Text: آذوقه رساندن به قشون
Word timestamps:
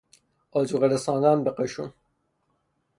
آذوقه 0.51 0.87
رساندن 0.87 1.43
به 1.43 1.51
قشون 1.51 1.93